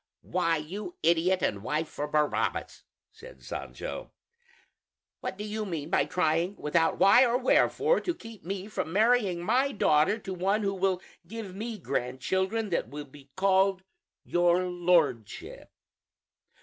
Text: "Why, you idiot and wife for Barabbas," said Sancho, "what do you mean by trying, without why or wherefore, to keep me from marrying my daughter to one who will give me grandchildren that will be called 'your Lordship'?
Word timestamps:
"Why, 0.23 0.57
you 0.57 0.95
idiot 1.03 1.43
and 1.43 1.61
wife 1.61 1.87
for 1.87 2.07
Barabbas," 2.07 2.85
said 3.11 3.43
Sancho, 3.43 4.11
"what 5.19 5.37
do 5.37 5.43
you 5.43 5.63
mean 5.63 5.91
by 5.91 6.05
trying, 6.05 6.55
without 6.55 6.97
why 6.97 7.23
or 7.23 7.37
wherefore, 7.37 7.99
to 7.99 8.15
keep 8.15 8.43
me 8.43 8.67
from 8.67 8.91
marrying 8.91 9.43
my 9.43 9.71
daughter 9.71 10.17
to 10.17 10.33
one 10.33 10.63
who 10.63 10.73
will 10.73 11.03
give 11.27 11.55
me 11.55 11.77
grandchildren 11.77 12.69
that 12.69 12.89
will 12.89 13.05
be 13.05 13.29
called 13.35 13.83
'your 14.23 14.63
Lordship'? 14.63 15.69